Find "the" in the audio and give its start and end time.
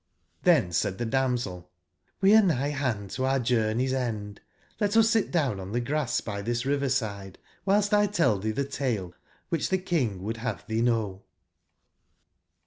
0.97-1.05, 5.73-5.79, 8.49-8.65, 9.69-9.77